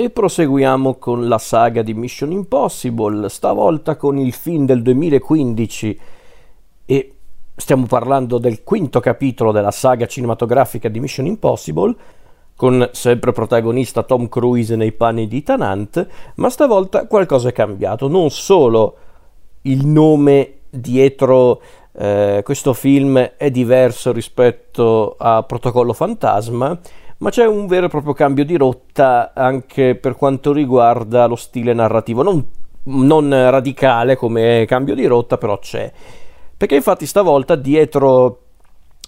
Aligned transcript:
E 0.00 0.08
proseguiamo 0.08 0.94
con 0.94 1.28
la 1.28 1.36
saga 1.36 1.82
di 1.82 1.92
Mission 1.92 2.32
Impossible, 2.32 3.28
stavolta 3.28 3.96
con 3.96 4.16
il 4.16 4.32
film 4.32 4.64
del 4.64 4.80
2015 4.80 6.00
e 6.86 7.14
stiamo 7.54 7.84
parlando 7.84 8.38
del 8.38 8.62
quinto 8.62 8.98
capitolo 8.98 9.52
della 9.52 9.70
saga 9.70 10.06
cinematografica 10.06 10.88
di 10.88 11.00
Mission 11.00 11.26
Impossible, 11.26 11.94
con 12.56 12.88
sempre 12.92 13.32
protagonista 13.32 14.02
Tom 14.02 14.30
Cruise 14.30 14.74
nei 14.74 14.92
panni 14.92 15.28
di 15.28 15.42
Tanant, 15.42 16.06
ma 16.36 16.48
stavolta 16.48 17.06
qualcosa 17.06 17.50
è 17.50 17.52
cambiato, 17.52 18.08
non 18.08 18.30
solo 18.30 18.96
il 19.64 19.84
nome 19.86 20.60
dietro 20.70 21.60
eh, 21.92 22.40
questo 22.42 22.72
film 22.72 23.18
è 23.18 23.50
diverso 23.50 24.12
rispetto 24.12 25.16
a 25.18 25.42
Protocollo 25.42 25.92
Fantasma, 25.92 26.80
ma 27.20 27.30
c'è 27.30 27.46
un 27.46 27.66
vero 27.66 27.86
e 27.86 27.88
proprio 27.88 28.14
cambio 28.14 28.44
di 28.44 28.56
rotta 28.56 29.32
anche 29.34 29.94
per 29.94 30.16
quanto 30.16 30.52
riguarda 30.52 31.26
lo 31.26 31.36
stile 31.36 31.74
narrativo, 31.74 32.22
non, 32.22 32.44
non 32.84 33.30
radicale 33.30 34.16
come 34.16 34.64
cambio 34.66 34.94
di 34.94 35.04
rotta, 35.04 35.36
però 35.36 35.58
c'è. 35.58 35.92
Perché 36.56 36.76
infatti 36.76 37.04
stavolta 37.06 37.56
dietro 37.56 38.44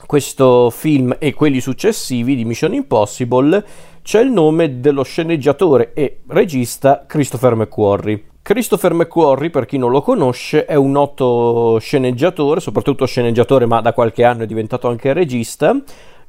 questo 0.05 0.69
film 0.71 1.17
e 1.19 1.33
quelli 1.33 1.61
successivi 1.61 2.35
di 2.35 2.45
Mission 2.45 2.75
Impossible 2.75 3.65
c'è 4.03 4.21
il 4.21 4.31
nome 4.31 4.81
dello 4.81 5.05
sceneggiatore 5.05 5.93
e 5.95 6.21
regista 6.29 7.05
Christopher 7.07 7.55
McQuarrie. 7.55 8.25
Christopher 8.43 8.93
McQuarrie, 8.93 9.51
per 9.51 9.65
chi 9.65 9.79
non 9.79 9.91
lo 9.91 10.03
conosce, 10.03 10.67
è 10.67 10.75
un 10.75 10.91
noto 10.91 11.79
sceneggiatore, 11.79 12.61
soprattutto 12.61 13.07
sceneggiatore, 13.07 13.67
ma 13.67 13.81
da 13.81 13.93
qualche 13.95 14.25
anno 14.25 14.43
è 14.43 14.47
diventato 14.47 14.89
anche 14.89 15.13
regista 15.13 15.81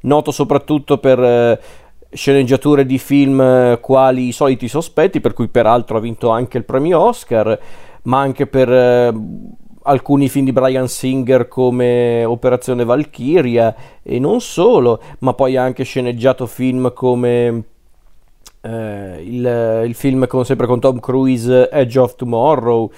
noto 0.04 0.30
soprattutto 0.30 0.98
per 0.98 1.22
eh, 1.22 1.60
sceneggiature 2.10 2.86
di 2.86 2.98
film 2.98 3.40
eh, 3.40 3.78
quali 3.80 4.28
I 4.28 4.32
soliti 4.32 4.68
sospetti, 4.68 5.20
per 5.20 5.34
cui 5.34 5.48
peraltro 5.48 5.96
ha 5.98 6.00
vinto 6.00 6.30
anche 6.30 6.58
il 6.58 6.64
premio 6.64 7.00
Oscar, 7.00 7.58
ma 8.02 8.20
anche 8.20 8.46
per 8.46 8.72
eh, 8.72 9.12
alcuni 9.82 10.28
film 10.28 10.46
di 10.46 10.52
Brian 10.52 10.88
Singer 10.88 11.48
come 11.48 12.24
Operazione 12.24 12.84
Valkyria 12.84 13.74
e 14.02 14.18
non 14.18 14.40
solo, 14.40 15.00
ma 15.20 15.34
poi 15.34 15.56
ha 15.56 15.62
anche 15.62 15.84
sceneggiato 15.84 16.46
film 16.46 16.92
come 16.92 17.64
eh, 18.62 19.22
il, 19.22 19.82
il, 19.86 19.94
film 19.94 20.26
con, 20.26 20.44
sempre 20.44 20.66
con 20.66 20.80
Tom 20.80 21.00
Cruise 21.00 21.68
Edge 21.70 21.98
of 21.98 22.16
Tomorrow 22.16 22.90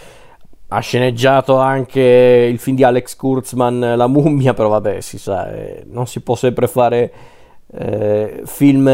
ha 0.69 0.81
sceneggiato 0.81 1.59
anche 1.59 2.01
il 2.51 2.59
film 2.59 2.77
di 2.77 2.83
Alex 2.83 3.15
Kurtzman 3.15 3.95
La 3.97 4.07
mummia 4.09 4.53
però 4.53 4.69
vabbè 4.69 5.01
si 5.01 5.19
sa 5.19 5.53
eh, 5.53 5.85
non 5.87 6.07
si 6.07 6.21
può 6.21 6.35
sempre 6.35 6.67
fare 6.67 7.13
eh, 7.73 8.43
film 8.45 8.89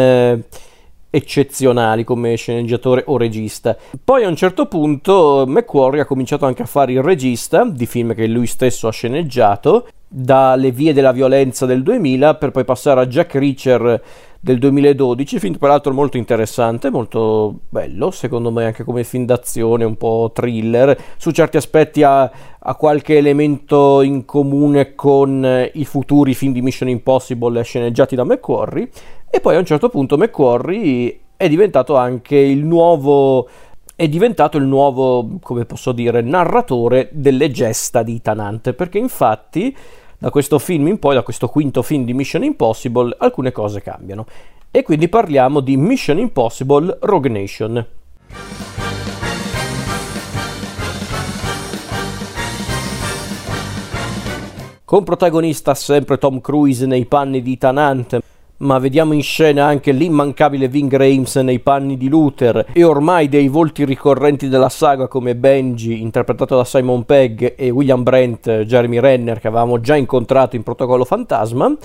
eccezionali 1.15 2.05
come 2.05 2.35
sceneggiatore 2.37 3.05
o 3.07 3.19
regista. 3.19 3.77
Poi 4.03 4.25
a 4.25 4.29
un 4.29 4.35
certo 4.35 4.65
punto 4.65 5.45
McQuarrie 5.47 6.01
ha 6.01 6.07
cominciato 6.07 6.47
anche 6.47 6.63
a 6.63 6.67
fare 6.67 6.93
il 6.93 7.03
regista 7.03 7.67
di 7.67 7.85
film 7.85 8.15
che 8.15 8.27
lui 8.27 8.47
stesso 8.47 8.89
ha 8.89 8.93
sceneggiato, 8.93 9.89
dalle 10.09 10.71
vie 10.71 10.93
della 10.93 11.13
violenza 11.13 11.65
del 11.65 11.83
2000 11.83 12.35
per 12.37 12.51
poi 12.51 12.65
passare 12.65 13.01
a 13.01 13.07
Jack 13.07 13.35
Reacher 13.35 14.03
del 14.45 14.59
2012, 14.59 15.39
film 15.39 15.57
peraltro 15.57 15.93
molto 15.93 16.17
interessante, 16.17 16.91
molto 16.91 17.61
bello, 17.69 18.11
secondo 18.11 18.51
me 18.51 18.65
anche 18.65 18.83
come 18.83 19.05
film 19.05 19.25
d'azione, 19.25 19.85
un 19.85 19.97
po' 19.97 20.33
thriller, 20.35 20.99
su 21.17 21.31
certi 21.31 21.59
aspetti 21.59 22.03
ha, 22.03 22.29
ha 22.59 22.75
qualche 22.75 23.17
elemento 23.17 24.03
in 24.03 24.25
comune 24.25 24.97
con 24.97 25.71
i 25.75 25.85
futuri 25.85 26.35
film 26.35 26.53
di 26.53 26.61
Mission 26.61 26.89
Impossible 26.89 27.63
sceneggiati 27.63 28.17
da 28.17 28.25
McQuarrie, 28.25 28.89
e 29.31 29.39
poi 29.39 29.55
a 29.55 29.61
un 29.61 29.65
certo 29.65 29.89
punto 29.89 30.17
McQuarrie 30.17 31.21
è 31.37 31.49
diventato 31.49 31.95
anche 31.95 32.37
il 32.37 32.65
nuovo 32.65 33.49
è 33.95 34.09
diventato 34.09 34.57
il 34.57 34.65
nuovo, 34.65 35.39
come 35.41 35.65
posso 35.67 35.93
dire, 35.93 36.23
narratore 36.23 37.11
delle 37.13 37.53
gesta 37.53 38.03
di 38.03 38.21
Tanante, 38.21 38.73
perché 38.73 38.99
infatti 38.99 39.77
da 40.23 40.31
questo 40.31 40.61
film 40.61 40.87
in 40.87 41.01
poi, 41.01 41.17
da 41.17 41.25
questo 41.25 41.49
quinto 41.49 41.83
film 41.83 42.05
di 42.05 42.15
Mission 42.15 42.45
Impossible, 42.45 43.13
alcune 43.19 43.51
cose 43.51 43.83
cambiano. 43.83 44.25
E 44.71 44.85
quindi 44.85 45.09
parliamo 45.09 45.59
di 45.59 45.77
Mission 45.77 46.17
Impossible 46.17 46.97
Rogue 47.01 47.29
Nation. 47.29 47.85
Con 54.85 55.03
protagonista 55.03 55.75
sempre 55.75 56.19
Tom 56.19 56.41
Cruise 56.41 56.87
nei 56.87 57.07
panni 57.07 57.43
di 57.43 57.59
Tanant, 57.59 58.21
ma 58.63 58.79
vediamo 58.79 59.13
in 59.13 59.23
scena 59.23 59.67
anche 59.67 59.93
l'immancabile 59.93 60.69
Ving 60.69 60.95
Rhames 60.95 61.37
nei 61.37 61.61
panni 61.61 61.97
di 61.97 62.09
Luther 62.09 62.67
e 62.73 62.85
ormai 62.85 63.29
dei 63.29 63.49
volti 63.49 63.85
ricorrenti 63.85 64.49
della 64.49 64.69
saga 64.69 65.09
come 65.09 65.35
Benji, 65.37 66.01
interpretato 66.01 66.57
da 66.57 66.65
Simon 66.65 67.05
Pegg, 67.05 67.55
e 67.57 67.71
William 67.71 68.03
Brent, 68.03 68.63
Jeremy 68.63 69.01
Renner, 69.01 69.41
che 69.41 69.49
avevamo 69.49 69.81
già 69.81 69.97
incontrato 69.97 70.57
in 70.57 70.63
Protocollo 70.63 71.05
Fantasma, 71.05 71.77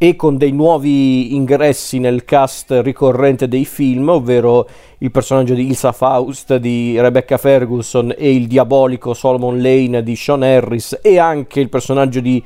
e 0.00 0.14
con 0.14 0.36
dei 0.36 0.52
nuovi 0.52 1.34
ingressi 1.34 1.98
nel 1.98 2.24
cast 2.24 2.70
ricorrente 2.82 3.48
dei 3.48 3.64
film, 3.64 4.08
ovvero 4.08 4.68
il 4.98 5.10
personaggio 5.10 5.54
di 5.54 5.66
Ilsa 5.66 5.90
Faust 5.90 6.54
di 6.56 6.98
Rebecca 7.00 7.36
Ferguson 7.36 8.14
e 8.16 8.32
il 8.32 8.46
diabolico 8.46 9.12
Solomon 9.12 9.60
Lane 9.60 10.04
di 10.04 10.14
Sean 10.14 10.44
Harris 10.44 11.00
e 11.02 11.18
anche 11.18 11.58
il 11.58 11.68
personaggio 11.68 12.20
di 12.20 12.40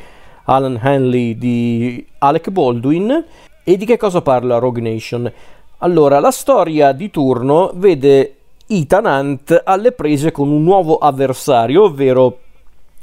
Alan 0.45 0.79
Hanley 0.81 1.37
di 1.37 2.05
Alec 2.19 2.51
Baldwin. 2.51 3.25
E 3.65 3.77
di 3.77 3.85
che 3.85 3.97
cosa 3.97 4.23
parla 4.23 4.59
Rogue 4.59 4.81
Nation? 4.81 5.31
Allora, 5.79 6.21
la 6.21 6.31
storia 6.31 6.93
di 6.93 7.11
turno 7.11 7.73
vede 7.75 8.37
Ethan 8.67 9.05
Hunt 9.05 9.63
alle 9.65 9.93
prese 9.93 10.33
con 10.33 10.49
un 10.49 10.63
nuovo 10.63 10.99
avversario, 10.99 11.85
ovvero 11.85 12.39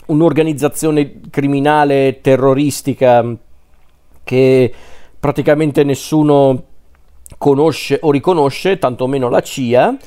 un'organizzazione 0.07 1.19
criminale 1.29 2.19
terroristica 2.21 3.23
che 4.23 4.73
praticamente 5.19 5.83
nessuno 5.83 6.63
conosce 7.37 7.99
o 8.01 8.11
riconosce, 8.11 8.79
tantomeno 8.79 9.29
la 9.29 9.41
CIA, 9.41 9.97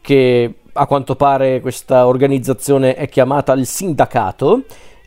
che 0.00 0.54
a 0.72 0.86
quanto 0.86 1.14
pare 1.14 1.60
questa 1.60 2.06
organizzazione 2.06 2.94
è 2.94 3.08
chiamata 3.08 3.52
il 3.52 3.66
sindacato 3.66 4.64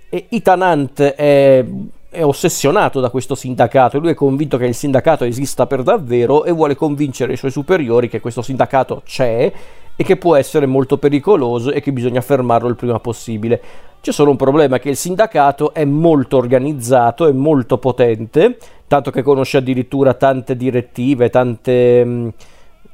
e 0.09 0.27
Ethan 0.29 0.61
Hunt 0.61 1.01
è, 1.01 1.65
è 2.09 2.23
ossessionato 2.23 2.99
da 2.99 3.09
questo 3.09 3.35
sindacato, 3.35 3.99
lui 3.99 4.11
è 4.11 4.15
convinto 4.15 4.57
che 4.57 4.65
il 4.65 4.75
sindacato 4.75 5.23
esista 5.23 5.67
per 5.67 5.83
davvero 5.83 6.45
e 6.45 6.51
vuole 6.51 6.75
convincere 6.75 7.33
i 7.33 7.37
suoi 7.37 7.51
superiori 7.51 8.09
che 8.09 8.19
questo 8.19 8.41
sindacato 8.41 9.01
c'è 9.05 9.51
e 9.95 10.03
che 10.03 10.17
può 10.17 10.35
essere 10.35 10.65
molto 10.65 10.97
pericoloso 10.97 11.71
e 11.71 11.81
che 11.81 11.91
bisogna 11.91 12.21
fermarlo 12.21 12.69
il 12.69 12.75
prima 12.75 12.99
possibile. 12.99 13.61
C'è 13.99 14.11
solo 14.11 14.29
un 14.29 14.37
problema 14.37 14.77
che 14.79 14.89
il 14.89 14.95
sindacato 14.95 15.73
è 15.73 15.83
molto 15.83 16.37
organizzato, 16.37 17.27
è 17.27 17.31
molto 17.31 17.79
potente, 17.79 18.57
tanto 18.87 19.09
che 19.09 19.23
conosce 19.23 19.57
addirittura 19.57 20.13
tante 20.13 20.55
direttive, 20.55 21.29
tante 21.29 22.33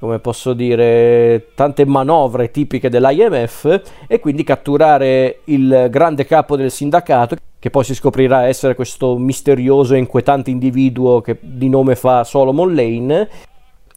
come 0.03 0.19
posso 0.19 0.51
dire, 0.51 1.51
tante 1.55 1.85
manovre 1.85 2.51
tipiche 2.51 2.89
dell'IMF 2.89 3.81
e 4.05 4.19
quindi 4.19 4.43
catturare 4.43 5.39
il 5.45 5.87
grande 5.89 6.25
capo 6.25 6.57
del 6.57 6.71
sindacato, 6.71 7.37
che 7.57 7.69
poi 7.69 7.85
si 7.85 7.95
scoprirà 7.95 8.45
essere 8.45 8.75
questo 8.75 9.17
misterioso 9.17 9.93
e 9.93 9.99
inquietante 9.99 10.49
individuo 10.49 11.21
che 11.21 11.37
di 11.39 11.69
nome 11.69 11.95
fa 11.95 12.25
Solomon 12.25 12.75
Lane. 12.75 13.29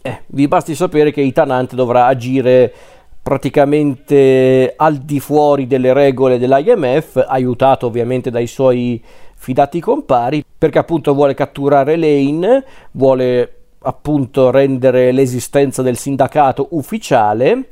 Eh, 0.01 0.21
vi 0.27 0.47
basti 0.47 0.75
sapere 0.75 1.11
che 1.11 1.19
Itanante 1.19 1.75
dovrà 1.75 2.05
agire 2.05 2.73
praticamente 3.21 4.75
al 4.77 4.99
di 4.99 5.19
fuori 5.19 5.67
delle 5.67 5.91
regole 5.91 6.39
dell'IMF, 6.39 7.21
aiutato 7.27 7.85
ovviamente 7.85 8.31
dai 8.31 8.47
suoi 8.47 9.03
fidati 9.35 9.81
compari, 9.81 10.41
perché 10.57 10.79
appunto 10.79 11.13
vuole 11.13 11.33
catturare 11.33 11.97
Lane, 11.97 12.63
vuole 12.91 13.56
appunto 13.87 14.51
rendere 14.51 15.11
l'esistenza 15.11 15.81
del 15.81 15.97
sindacato 15.97 16.67
ufficiale 16.71 17.69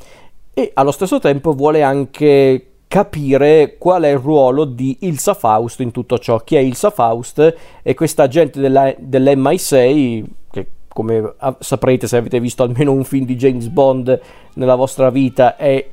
e 0.53 0.71
allo 0.73 0.91
stesso 0.91 1.19
tempo 1.19 1.51
vuole 1.51 1.83
anche 1.83 2.67
capire 2.87 3.75
qual 3.77 4.03
è 4.03 4.11
il 4.11 4.19
ruolo 4.19 4.63
di 4.63 4.99
Ilsa 5.01 5.33
Faust 5.33 5.81
in 5.81 5.91
tutto 5.91 6.17
ciò. 6.17 6.39
Chi 6.39 6.55
è 6.55 6.59
Ilsa 6.59 6.89
Faust? 6.89 7.55
È 7.81 7.93
questa 7.93 8.23
agente 8.23 8.61
della, 8.61 8.93
dell'MI6 8.97 10.23
che 10.49 10.67
come 10.87 11.33
saprete 11.59 12.07
se 12.07 12.15
avete 12.15 12.39
visto 12.39 12.63
almeno 12.63 12.93
un 12.93 13.03
film 13.03 13.25
di 13.25 13.35
James 13.35 13.67
Bond 13.67 14.17
nella 14.53 14.75
vostra 14.75 15.09
vita 15.09 15.57
è 15.57 15.85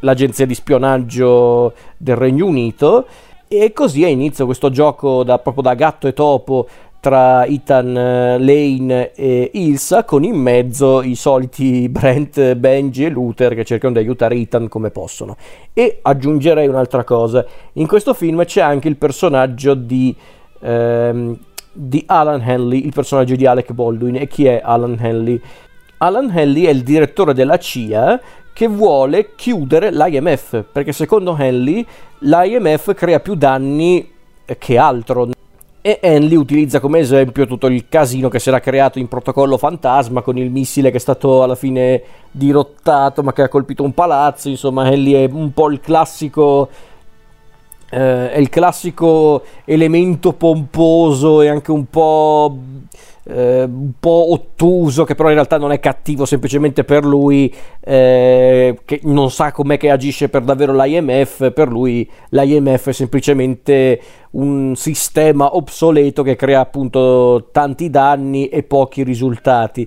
l'agenzia 0.00 0.46
di 0.46 0.54
spionaggio 0.54 1.72
del 1.96 2.16
Regno 2.16 2.46
Unito 2.46 3.06
e 3.46 3.72
così 3.72 4.04
ha 4.04 4.08
inizio 4.08 4.44
questo 4.44 4.68
gioco 4.70 5.22
da, 5.22 5.38
proprio 5.38 5.62
da 5.62 5.74
gatto 5.74 6.08
e 6.08 6.12
topo 6.12 6.66
tra 7.08 7.46
Ethan 7.46 7.96
eh, 7.96 8.38
Lane 8.38 9.12
e 9.14 9.50
Ilsa 9.54 10.04
con 10.04 10.24
in 10.24 10.36
mezzo 10.36 11.00
i 11.00 11.14
soliti 11.14 11.88
Brent, 11.88 12.54
Benji 12.54 13.06
e 13.06 13.08
Luther 13.08 13.54
che 13.54 13.64
cercano 13.64 13.94
di 13.94 14.00
aiutare 14.00 14.34
Ethan 14.34 14.68
come 14.68 14.90
possono. 14.90 15.38
E 15.72 16.00
aggiungerei 16.02 16.68
un'altra 16.68 17.04
cosa, 17.04 17.46
in 17.74 17.86
questo 17.86 18.12
film 18.12 18.44
c'è 18.44 18.60
anche 18.60 18.88
il 18.88 18.96
personaggio 18.96 19.72
di, 19.72 20.14
ehm, 20.60 21.38
di 21.72 22.04
Alan 22.06 22.42
Henley, 22.42 22.84
il 22.84 22.92
personaggio 22.92 23.36
di 23.36 23.46
Alec 23.46 23.72
Baldwin. 23.72 24.16
E 24.16 24.28
chi 24.28 24.44
è 24.44 24.60
Alan 24.62 24.98
Henley? 25.00 25.40
Alan 25.98 26.30
Henley 26.30 26.64
è 26.64 26.70
il 26.70 26.82
direttore 26.82 27.32
della 27.32 27.56
CIA 27.56 28.20
che 28.52 28.68
vuole 28.68 29.34
chiudere 29.34 29.90
l'IMF, 29.90 30.62
perché 30.70 30.92
secondo 30.92 31.34
Henley 31.38 31.86
l'IMF 32.18 32.92
crea 32.92 33.20
più 33.20 33.34
danni 33.34 34.12
che 34.58 34.76
altro. 34.76 35.30
E 35.88 36.00
Henley 36.02 36.36
utilizza 36.36 36.80
come 36.80 36.98
esempio 36.98 37.46
tutto 37.46 37.66
il 37.66 37.86
casino 37.88 38.28
che 38.28 38.38
si 38.38 38.50
era 38.50 38.60
creato 38.60 38.98
in 38.98 39.08
protocollo 39.08 39.56
fantasma 39.56 40.20
con 40.20 40.36
il 40.36 40.50
missile 40.50 40.90
che 40.90 40.98
è 40.98 41.00
stato 41.00 41.42
alla 41.42 41.54
fine 41.54 42.02
dirottato 42.30 43.22
ma 43.22 43.32
che 43.32 43.40
ha 43.40 43.48
colpito 43.48 43.84
un 43.84 43.94
palazzo. 43.94 44.50
Insomma, 44.50 44.86
Henley 44.86 45.14
è 45.14 45.30
un 45.32 45.50
po' 45.54 45.70
il 45.70 45.80
classico. 45.80 46.68
Eh, 47.90 48.32
è 48.32 48.38
il 48.38 48.48
classico 48.48 49.42
elemento 49.64 50.34
pomposo 50.34 51.40
e 51.40 51.48
anche 51.48 51.70
un 51.70 51.86
po' 51.86 52.58
eh, 53.28 53.64
un 53.64 53.92
po' 54.00 54.32
ottuso, 54.32 55.04
che 55.04 55.14
però 55.14 55.28
in 55.28 55.34
realtà 55.34 55.58
non 55.58 55.70
è 55.70 55.80
cattivo 55.80 56.24
semplicemente 56.24 56.84
per 56.84 57.04
lui, 57.04 57.54
eh, 57.80 58.78
che 58.84 59.00
non 59.04 59.30
sa 59.30 59.52
com'è 59.52 59.76
che 59.76 59.90
agisce 59.90 60.28
per 60.28 60.42
davvero 60.42 60.74
l'IMF, 60.74 61.52
per 61.52 61.68
lui 61.68 62.08
l'IMF 62.30 62.88
è 62.88 62.92
semplicemente 62.92 64.00
un 64.30 64.74
sistema 64.76 65.56
obsoleto 65.56 66.22
che 66.22 66.36
crea 66.36 66.60
appunto 66.60 67.48
tanti 67.52 67.90
danni 67.90 68.48
e 68.48 68.62
pochi 68.62 69.02
risultati. 69.02 69.86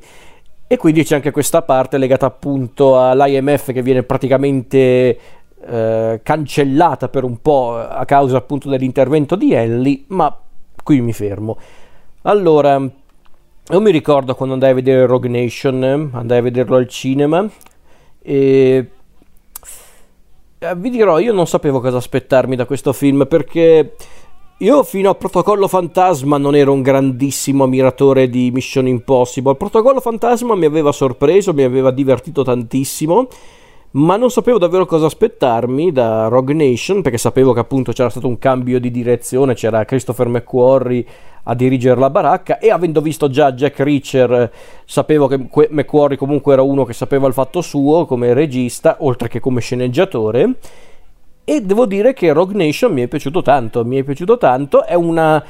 E 0.68 0.78
quindi 0.78 1.04
c'è 1.04 1.16
anche 1.16 1.32
questa 1.32 1.64
parte 1.64 1.98
legata 1.98 2.28
appunto 2.28 2.98
all'IMF 2.98 3.74
che 3.74 3.82
viene 3.82 4.04
praticamente 4.04 5.18
eh, 5.66 6.20
cancellata 6.24 7.10
per 7.10 7.24
un 7.24 7.42
po' 7.42 7.78
a 7.78 8.06
causa 8.06 8.38
appunto 8.38 8.70
dell'intervento 8.70 9.36
di 9.36 9.54
Henley, 9.54 10.06
ma 10.08 10.36
qui 10.84 11.02
mi 11.02 11.14
fermo. 11.14 11.58
Allora, 12.24 12.80
io 12.80 13.82
mi 13.82 13.92
ricordo 13.92 14.36
quando 14.36 14.54
andai 14.54 14.72
a 14.72 14.76
vedere 14.76 15.06
Rogue 15.06 15.30
Nation, 15.30 16.10
andai 16.14 16.40
a 16.40 16.42
vederlo 16.42 16.76
al 16.76 16.88
cinema 16.88 17.48
e 18.22 18.90
eh, 20.60 20.76
vi 20.76 20.90
dirò, 20.90 21.20
io 21.20 21.34
non 21.34 21.48
sapevo 21.48 21.80
cosa 21.80 21.98
aspettarmi 21.98 22.56
da 22.56 22.66
questo 22.66 22.94
film 22.94 23.26
perché 23.28 23.96
io 24.58 24.84
fino 24.84 25.10
a 25.10 25.16
Protocollo 25.16 25.68
Fantasma 25.68 26.38
non 26.38 26.56
ero 26.56 26.72
un 26.72 26.84
grandissimo 26.84 27.64
ammiratore 27.64 28.30
di 28.30 28.52
Mission 28.52 28.88
Impossible. 28.88 29.56
Protocollo 29.56 30.00
Fantasma 30.00 30.54
mi 30.54 30.66
aveva 30.66 30.92
sorpreso, 30.92 31.52
mi 31.54 31.64
aveva 31.64 31.90
divertito 31.90 32.44
tantissimo 32.44 33.28
ma 33.92 34.16
non 34.16 34.30
sapevo 34.32 34.58
davvero 34.58 34.86
cosa 34.86 35.08
aspettarmi 35.08 35.92
da 35.92 36.28
Rogue 36.28 36.54
Nation 36.54 37.02
perché 37.02 37.18
sapevo 37.18 37.52
che 37.52 37.60
appunto 37.60 37.92
c'era 37.92 38.10
stato 38.10 38.28
un 38.28 38.38
cambio 38.38 38.80
di 38.80 38.90
direzione, 38.90 39.54
c'era 39.54 39.84
Christopher 39.84 40.28
McQuarrie 40.28 41.06
a 41.44 41.56
dirigere 41.56 42.00
la 42.00 42.10
baracca 42.10 42.60
e 42.60 42.70
avendo 42.70 43.02
visto 43.02 43.30
già 43.30 43.52
Jack 43.52 43.80
Reacher 43.80 44.52
sapevo 44.86 45.28
che 45.28 45.38
McQuarrie 45.70 46.18
comunque 46.18 46.54
era 46.54 46.62
uno 46.62 46.86
che 46.86 46.94
sapeva 46.94 47.28
il 47.28 47.34
fatto 47.34 47.62
suo 47.62 48.06
come 48.06 48.34
regista 48.34 48.98
oltre 49.00 49.28
che 49.28 49.40
come 49.40 49.60
sceneggiatore. 49.60 50.56
E 51.44 51.62
devo 51.62 51.86
dire 51.86 52.14
che 52.14 52.32
Rogue 52.32 52.56
Nation 52.56 52.94
mi 52.94 53.02
è 53.02 53.08
piaciuto 53.08 53.42
tanto, 53.42 53.84
mi 53.84 53.98
è 53.98 54.04
piaciuto 54.04 54.38
tanto, 54.38 54.86
è 54.86 54.94
una 54.94 55.44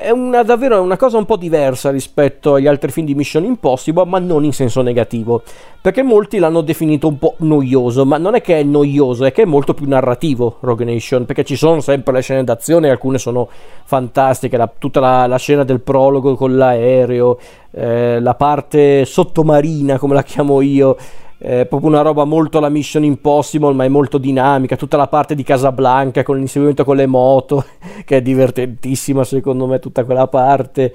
è 0.00 0.10
una, 0.10 0.44
davvero 0.44 0.80
una 0.80 0.96
cosa 0.96 1.18
un 1.18 1.24
po' 1.24 1.34
diversa 1.34 1.90
rispetto 1.90 2.54
agli 2.54 2.68
altri 2.68 2.92
film 2.92 3.04
di 3.04 3.16
Mission 3.16 3.42
Impossible, 3.42 4.04
ma 4.04 4.20
non 4.20 4.44
in 4.44 4.52
senso 4.52 4.80
negativo, 4.80 5.42
perché 5.80 6.04
molti 6.04 6.38
l'hanno 6.38 6.60
definito 6.60 7.08
un 7.08 7.18
po' 7.18 7.34
noioso, 7.38 8.06
ma 8.06 8.16
non 8.16 8.36
è 8.36 8.40
che 8.40 8.60
è 8.60 8.62
noioso, 8.62 9.24
è 9.24 9.32
che 9.32 9.42
è 9.42 9.44
molto 9.44 9.74
più 9.74 9.88
narrativo 9.88 10.58
Rogue 10.60 10.84
Nation, 10.84 11.24
perché 11.26 11.42
ci 11.42 11.56
sono 11.56 11.80
sempre 11.80 12.12
le 12.12 12.20
scene 12.20 12.44
d'azione, 12.44 12.90
alcune 12.90 13.18
sono 13.18 13.48
fantastiche, 13.86 14.56
la, 14.56 14.70
tutta 14.78 15.00
la, 15.00 15.26
la, 15.26 15.36
scena 15.36 15.64
del 15.64 15.80
prologo 15.80 16.36
con 16.36 16.56
l'aereo, 16.56 17.36
eh, 17.72 18.20
la 18.20 18.34
parte 18.34 19.04
sottomarina, 19.04 19.98
come 19.98 20.14
la 20.14 20.22
chiamo 20.22 20.60
io, 20.60 20.96
è 21.38 21.66
proprio 21.66 21.90
una 21.90 22.02
roba 22.02 22.24
molto 22.24 22.58
la 22.58 22.68
Mission 22.68 23.04
Impossible, 23.04 23.72
ma 23.72 23.84
è 23.84 23.88
molto 23.88 24.18
dinamica. 24.18 24.76
Tutta 24.76 24.96
la 24.96 25.06
parte 25.06 25.36
di 25.36 25.44
Casablanca 25.44 26.24
con 26.24 26.36
l'inseguimento 26.36 26.84
con 26.84 26.96
le 26.96 27.06
moto, 27.06 27.64
che 28.04 28.16
è 28.16 28.22
divertentissima 28.22 29.22
secondo 29.22 29.66
me, 29.66 29.78
tutta 29.78 30.04
quella 30.04 30.26
parte. 30.26 30.92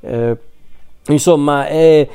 Eh, 0.00 0.36
insomma, 1.08 1.66
è, 1.66 2.06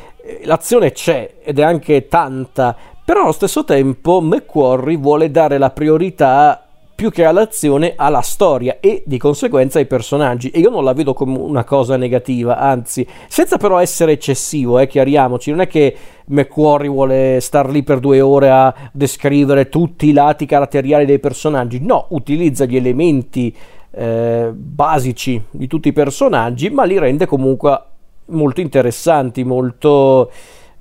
l'azione 0.43 0.91
c'è 0.91 1.37
ed 1.43 1.57
è 1.57 1.63
anche 1.63 2.07
tanta, 2.07 2.75
però 3.03 3.23
allo 3.23 3.31
stesso 3.31 3.63
tempo 3.63 4.21
McQuarrie 4.21 4.97
vuole 4.97 5.31
dare 5.31 5.57
la 5.57 5.71
priorità 5.71 6.67
più 7.01 7.09
che 7.09 7.25
all'azione 7.25 7.93
alla 7.95 8.21
storia 8.21 8.77
e 8.79 9.01
di 9.07 9.17
conseguenza 9.17 9.79
ai 9.79 9.87
personaggi. 9.87 10.51
E 10.51 10.59
io 10.59 10.69
non 10.69 10.83
la 10.83 10.93
vedo 10.93 11.15
come 11.15 11.35
una 11.35 11.63
cosa 11.63 11.97
negativa 11.97 12.59
anzi 12.59 13.07
senza 13.27 13.57
però 13.57 13.79
essere 13.79 14.11
eccessivo 14.11 14.77
eh, 14.77 14.85
chiariamoci. 14.85 15.49
Non 15.49 15.61
è 15.61 15.67
che 15.67 15.95
McQuarrie 16.25 16.89
vuole 16.89 17.39
star 17.39 17.71
lì 17.71 17.81
per 17.81 17.99
due 17.99 18.21
ore 18.21 18.51
a 18.51 18.71
descrivere 18.91 19.67
tutti 19.67 20.09
i 20.09 20.13
lati 20.13 20.45
caratteriali 20.45 21.05
dei 21.05 21.17
personaggi. 21.17 21.79
No 21.83 22.05
utilizza 22.09 22.65
gli 22.65 22.75
elementi 22.75 23.51
eh, 23.89 24.51
basici 24.53 25.43
di 25.49 25.65
tutti 25.65 25.87
i 25.87 25.93
personaggi 25.93 26.69
ma 26.69 26.83
li 26.83 26.99
rende 26.99 27.25
comunque 27.25 27.81
molto 28.25 28.61
interessanti 28.61 29.43
molto 29.43 30.29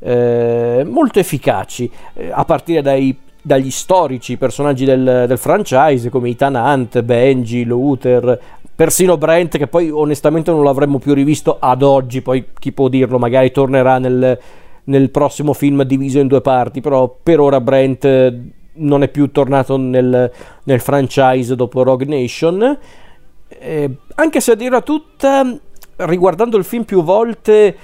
eh, 0.00 0.82
molto 0.86 1.18
efficaci, 1.18 1.90
eh, 2.14 2.30
a 2.30 2.44
partire 2.44 2.82
dai 2.82 3.16
dagli 3.42 3.70
storici 3.70 4.36
personaggi 4.36 4.84
del, 4.84 5.24
del 5.26 5.38
franchise 5.38 6.10
come 6.10 6.28
Ethan 6.28 6.54
Hunt, 6.54 7.00
Benji, 7.02 7.64
Luther, 7.64 8.38
persino 8.74 9.18
Brent 9.18 9.58
che 9.58 9.66
poi 9.66 9.90
onestamente 9.90 10.50
non 10.50 10.64
l'avremmo 10.64 10.98
più 10.98 11.12
rivisto 11.12 11.56
ad 11.58 11.82
oggi, 11.82 12.22
poi 12.22 12.46
chi 12.58 12.72
può 12.72 12.88
dirlo, 12.88 13.18
magari 13.18 13.50
tornerà 13.50 13.98
nel, 13.98 14.38
nel 14.84 15.10
prossimo 15.10 15.52
film 15.52 15.82
diviso 15.82 16.18
in 16.18 16.26
due 16.28 16.40
parti, 16.40 16.80
però 16.80 17.14
per 17.22 17.40
ora 17.40 17.60
Brent 17.60 18.04
eh, 18.04 18.40
non 18.74 19.02
è 19.02 19.08
più 19.08 19.30
tornato 19.30 19.76
nel, 19.76 20.30
nel 20.64 20.80
franchise 20.80 21.56
dopo 21.56 21.82
Rogue 21.82 22.06
Nation. 22.06 22.78
Eh, 23.48 23.90
anche 24.14 24.40
se 24.40 24.52
a 24.52 24.54
dirla 24.54 24.80
tutta, 24.80 25.58
riguardando 25.96 26.56
il 26.56 26.64
film 26.64 26.84
più 26.84 27.02
volte, 27.02 27.76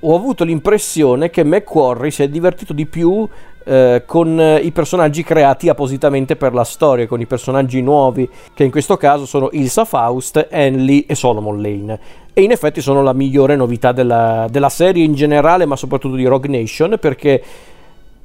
ho 0.00 0.14
avuto 0.14 0.44
l'impressione 0.44 1.30
che 1.30 1.42
McQuarrie 1.42 2.10
si 2.10 2.22
è 2.22 2.28
divertito 2.28 2.72
di 2.72 2.86
più 2.86 3.26
eh, 3.68 4.04
con 4.06 4.40
eh, 4.40 4.60
i 4.60 4.70
personaggi 4.70 5.24
creati 5.24 5.68
appositamente 5.68 6.36
per 6.36 6.54
la 6.54 6.62
storia, 6.62 7.08
con 7.08 7.20
i 7.20 7.26
personaggi 7.26 7.82
nuovi, 7.82 8.28
che 8.54 8.62
in 8.62 8.70
questo 8.70 8.96
caso 8.96 9.26
sono 9.26 9.48
Ilsa 9.50 9.84
Faust, 9.84 10.46
Henley 10.48 11.04
e 11.08 11.16
Solomon 11.16 11.60
Lane. 11.60 11.98
E 12.32 12.42
in 12.42 12.52
effetti 12.52 12.80
sono 12.80 13.02
la 13.02 13.12
migliore 13.12 13.56
novità 13.56 13.90
della, 13.90 14.46
della 14.48 14.68
serie 14.68 15.02
in 15.02 15.14
generale, 15.14 15.66
ma 15.66 15.74
soprattutto 15.74 16.14
di 16.14 16.26
Rogue 16.26 16.48
Nation, 16.48 16.96
perché 17.00 17.42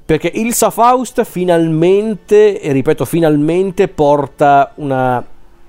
perché 0.05 0.29
Ilsa 0.33 0.69
Faust 0.69 1.23
finalmente, 1.23 2.59
e 2.59 2.71
ripeto 2.73 3.05
finalmente, 3.05 3.87
porta 3.87 4.73
una 4.75 5.25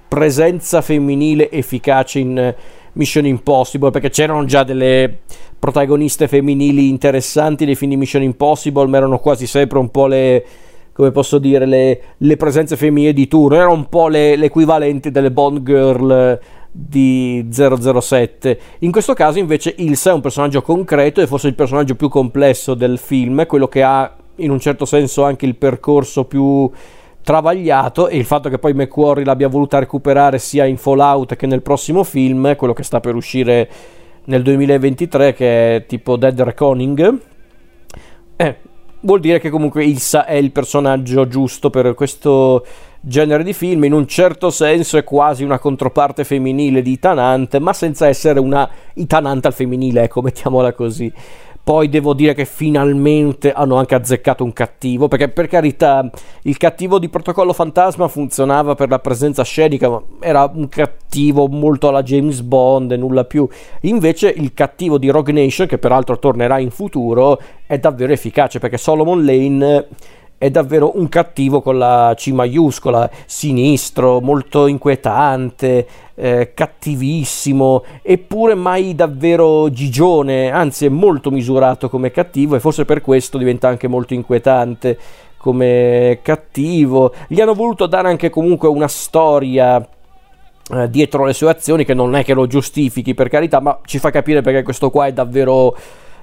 presenza 0.08 0.82
femminile 0.82 1.50
efficace 1.50 2.18
in 2.18 2.54
Mission 2.94 3.26
Impossible, 3.26 3.90
perché 3.90 4.10
c'erano 4.10 4.44
già 4.44 4.64
delle 4.64 5.20
protagoniste 5.58 6.28
femminili 6.28 6.88
interessanti 6.88 7.64
dei 7.64 7.74
film 7.74 7.90
di 7.92 7.96
Mission 7.96 8.22
Impossible, 8.22 8.86
ma 8.86 8.96
erano 8.96 9.18
quasi 9.18 9.46
sempre 9.46 9.78
un 9.78 9.90
po' 9.90 10.06
le 10.06 10.44
come 10.92 11.10
posso 11.10 11.38
dire, 11.38 11.64
le, 11.64 12.00
le 12.18 12.36
presenze 12.36 12.76
femminili 12.76 13.14
di 13.14 13.26
tour, 13.26 13.54
erano 13.54 13.72
un 13.72 13.88
po' 13.88 14.08
le, 14.08 14.36
l'equivalente 14.36 15.10
delle 15.10 15.30
Bond 15.30 15.62
Girl 15.62 16.38
di 16.70 17.48
007. 17.50 18.60
In 18.80 18.92
questo 18.92 19.14
caso 19.14 19.38
invece 19.38 19.74
Ilsa 19.76 20.10
è 20.10 20.14
un 20.14 20.20
personaggio 20.20 20.62
concreto 20.62 21.20
e 21.20 21.26
forse 21.26 21.48
il 21.48 21.54
personaggio 21.54 21.94
più 21.94 22.08
complesso 22.08 22.74
del 22.74 22.98
film, 22.98 23.46
quello 23.46 23.68
che 23.68 23.82
ha 23.82 24.14
in 24.36 24.50
un 24.50 24.58
certo 24.58 24.84
senso 24.84 25.24
anche 25.24 25.46
il 25.46 25.56
percorso 25.56 26.24
più 26.24 26.70
travagliato 27.22 28.08
e 28.08 28.16
il 28.16 28.24
fatto 28.24 28.48
che 28.48 28.58
poi 28.58 28.74
McQuarrie 28.74 29.24
l'abbia 29.24 29.48
voluta 29.48 29.78
recuperare 29.78 30.38
sia 30.38 30.64
in 30.64 30.76
Fallout 30.76 31.36
che 31.36 31.46
nel 31.46 31.62
prossimo 31.62 32.04
film, 32.04 32.56
quello 32.56 32.72
che 32.72 32.82
sta 32.82 33.00
per 33.00 33.14
uscire 33.14 33.68
nel 34.24 34.42
2023 34.42 35.32
che 35.32 35.76
è 35.76 35.86
tipo 35.86 36.16
Dead 36.16 36.40
Reckoning, 36.40 37.18
eh, 38.36 38.56
vuol 39.00 39.20
dire 39.20 39.38
che 39.38 39.50
comunque 39.50 39.84
Ilsa 39.84 40.26
è 40.26 40.34
il 40.34 40.52
personaggio 40.52 41.26
giusto 41.26 41.70
per 41.70 41.94
questo 41.94 42.64
genere 43.00 43.42
di 43.42 43.52
film, 43.52 43.84
in 43.84 43.92
un 43.92 44.06
certo 44.06 44.50
senso 44.50 44.96
è 44.96 45.04
quasi 45.04 45.42
una 45.42 45.58
controparte 45.58 46.24
femminile 46.24 46.82
di 46.82 46.92
Itanante, 46.92 47.58
ma 47.58 47.72
senza 47.72 48.06
essere 48.06 48.38
una 48.38 48.68
Itanante 48.94 49.48
al 49.48 49.54
femminile, 49.54 50.02
ecco, 50.02 50.22
mettiamola 50.22 50.72
così. 50.72 51.12
Poi 51.64 51.88
devo 51.88 52.12
dire 52.12 52.34
che 52.34 52.44
finalmente 52.44 53.52
hanno 53.52 53.76
anche 53.76 53.94
azzeccato 53.94 54.42
un 54.42 54.52
cattivo, 54.52 55.06
perché 55.06 55.28
per 55.28 55.46
carità 55.46 56.10
il 56.42 56.56
cattivo 56.56 56.98
di 56.98 57.08
Protocollo 57.08 57.52
Fantasma 57.52 58.08
funzionava 58.08 58.74
per 58.74 58.88
la 58.88 58.98
presenza 58.98 59.44
scenica, 59.44 59.88
ma 59.88 60.02
era 60.18 60.50
un 60.52 60.68
cattivo 60.68 61.46
molto 61.46 61.86
alla 61.86 62.02
James 62.02 62.40
Bond 62.40 62.90
e 62.90 62.96
nulla 62.96 63.24
più. 63.24 63.48
Invece 63.82 64.28
il 64.28 64.54
cattivo 64.54 64.98
di 64.98 65.08
Rogue 65.08 65.32
Nation, 65.32 65.68
che 65.68 65.78
peraltro 65.78 66.18
tornerà 66.18 66.58
in 66.58 66.70
futuro, 66.70 67.40
è 67.64 67.78
davvero 67.78 68.12
efficace, 68.12 68.58
perché 68.58 68.76
Solomon 68.76 69.24
Lane 69.24 69.86
è 70.42 70.50
davvero 70.50 70.98
un 70.98 71.08
cattivo 71.08 71.62
con 71.62 71.78
la 71.78 72.14
C 72.16 72.32
maiuscola, 72.32 73.08
sinistro, 73.26 74.20
molto 74.20 74.66
inquietante, 74.66 75.86
eh, 76.16 76.50
cattivissimo, 76.52 77.84
eppure 78.02 78.56
mai 78.56 78.96
davvero 78.96 79.70
gigione, 79.70 80.50
anzi 80.50 80.86
è 80.86 80.88
molto 80.88 81.30
misurato 81.30 81.88
come 81.88 82.10
cattivo 82.10 82.56
e 82.56 82.58
forse 82.58 82.84
per 82.84 83.02
questo 83.02 83.38
diventa 83.38 83.68
anche 83.68 83.86
molto 83.86 84.14
inquietante 84.14 84.98
come 85.36 86.18
cattivo. 86.22 87.14
Gli 87.28 87.40
hanno 87.40 87.54
voluto 87.54 87.86
dare 87.86 88.08
anche 88.08 88.28
comunque 88.28 88.66
una 88.66 88.88
storia 88.88 89.76
eh, 90.72 90.90
dietro 90.90 91.24
le 91.24 91.34
sue 91.34 91.50
azioni 91.50 91.84
che 91.84 91.94
non 91.94 92.16
è 92.16 92.24
che 92.24 92.34
lo 92.34 92.48
giustifichi 92.48 93.14
per 93.14 93.28
carità, 93.28 93.60
ma 93.60 93.78
ci 93.84 94.00
fa 94.00 94.10
capire 94.10 94.40
perché 94.40 94.64
questo 94.64 94.90
qua 94.90 95.06
è 95.06 95.12
davvero 95.12 95.76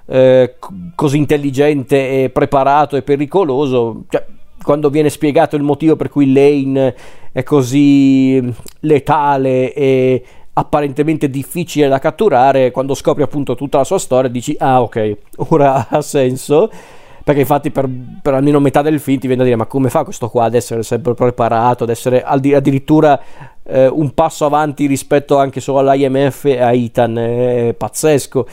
eh, 0.10 0.56
così 0.96 1.18
intelligente 1.18 2.24
e 2.24 2.30
preparato 2.30 2.96
e 2.96 3.04
pericoloso. 3.04 4.04
Cioè, 4.10 4.26
quando 4.62 4.90
viene 4.90 5.10
spiegato 5.10 5.56
il 5.56 5.64
motivo 5.64 5.96
per 5.96 6.10
cui 6.10 6.34
Lane 6.34 6.96
è 7.32 7.44
così 7.44 8.54
letale 8.82 9.74
e 9.74 10.24
apparentemente 10.54 11.30
difficile 11.30 11.88
da 11.88 12.00
catturare, 12.00 12.72
quando 12.72 12.94
scopri 12.94 13.24
appunto 13.24 13.56
tutta 13.56 13.78
la 13.78 13.84
sua 13.86 14.00
storia 14.00 14.30
dici 14.30 14.56
ah 14.60 14.82
ok, 14.82 15.18
ora 15.50 15.88
ha 15.90 16.02
senso 16.02 16.70
perché 17.24 17.42
infatti 17.42 17.70
per, 17.70 17.88
per, 18.22 18.34
almeno 18.34 18.60
metà 18.60 18.82
del 18.82 19.00
film 19.00 19.20
ti 19.20 19.28
viene 19.28 19.44
da 19.44 19.48
dire 19.48 19.56
ma 19.56 19.68
come 19.68 19.90
fa 19.90 20.04
questo 20.04 20.30
qua 20.30 20.46
ad 20.46 20.56
essere 20.56 20.84
sempre 20.84 21.14
preparato, 21.14 21.84
ad 21.84 21.92
essere 21.92 22.24
addirittura 22.24 23.22
eh, 23.64 23.88
un 23.88 24.14
passo 24.14 24.46
avanti 24.46 24.88
rispetto 24.88 25.38
anche 25.38 25.62
solo 25.62 25.80
all'IMF 25.80 26.46
e 26.46 26.60
a 26.60 26.74
Ethan, 26.74 27.18
è 27.18 27.76
pazzesco 27.78 28.48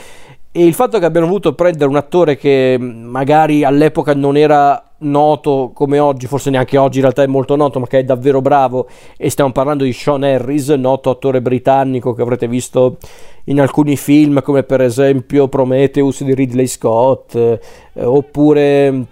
e 0.57 0.65
il 0.65 0.73
fatto 0.73 0.97
che 0.97 1.05
abbiano 1.05 1.27
voluto 1.27 1.53
prendere 1.53 1.87
un 1.87 1.97
attore 1.97 2.35
che 2.35 2.77
magari 2.79 3.63
all'epoca 3.63 4.15
non 4.15 4.35
era 4.35 4.83
noto 5.01 5.69
come 5.71 5.99
oggi, 5.99 6.25
forse 6.25 6.49
neanche 6.49 6.77
oggi 6.77 6.95
in 6.95 7.03
realtà 7.03 7.21
è 7.21 7.27
molto 7.27 7.55
noto, 7.55 7.79
ma 7.79 7.85
che 7.85 7.99
è 7.99 8.03
davvero 8.03 8.41
bravo, 8.41 8.87
e 9.17 9.29
stiamo 9.29 9.51
parlando 9.51 9.83
di 9.83 9.93
Sean 9.93 10.23
Harris, 10.23 10.69
noto 10.69 11.11
attore 11.11 11.43
britannico 11.43 12.15
che 12.15 12.23
avrete 12.23 12.47
visto 12.47 12.97
in 13.43 13.61
alcuni 13.61 13.95
film 13.97 14.41
come 14.41 14.63
per 14.63 14.81
esempio 14.81 15.47
Prometheus 15.47 16.23
di 16.23 16.33
Ridley 16.33 16.65
Scott, 16.65 17.35
eh, 17.35 17.59
oppure 18.03 19.05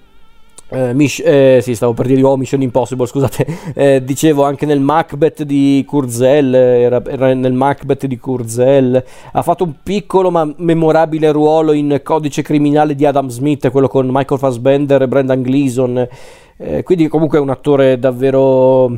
eh, 0.70 0.94
Mish- 0.94 1.22
eh, 1.24 1.60
sì, 1.62 1.76
stavo 1.76 1.94
per 1.94 2.08
dire 2.08 2.24
oh, 2.24 2.38
Mission 2.38 2.62
Impossible, 2.62 3.06
scusate. 3.06 3.74
Eh, 3.78 4.04
dicevo 4.04 4.44
anche 4.44 4.66
nel 4.66 4.80
Macbeth 4.80 5.44
di 5.44 5.84
Kurzel, 5.86 6.54
era, 6.54 7.04
era, 7.06 7.34
nel 7.34 7.52
Macbeth 7.54 8.06
di 8.06 8.18
Kurzel. 8.18 9.04
Ha 9.34 9.42
fatto 9.42 9.64
un 9.66 9.74
piccolo 9.84 10.32
ma 10.32 10.50
memorabile 10.58 11.32
ruolo 11.32 11.74
in 11.74 12.00
Codice 12.02 12.42
criminale 12.42 12.96
di 12.96 13.06
Adam 13.06 13.28
Smith, 13.28 13.70
quello 13.70 13.88
con 13.88 14.08
Michael 14.10 14.40
Fassbender 14.40 15.02
e 15.02 15.08
Brendan 15.08 15.42
Gleeson. 15.42 16.08
Eh, 16.58 16.84
quindi 16.84 17.08
comunque 17.10 17.38
è 17.38 17.42
un 17.42 17.50
attore 17.50 18.00
davvero 18.00 18.98